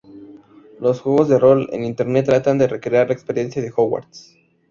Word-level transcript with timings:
Los 0.79 0.99
juegos 1.01 1.29
de 1.29 1.37
rol 1.37 1.69
en 1.71 1.83
Internet 1.85 2.25
tratan 2.25 2.57
de 2.57 2.65
recrear 2.67 3.09
la 3.09 3.13
experiencia 3.13 3.61
de 3.61 3.69
Hogwarts. 3.71 4.35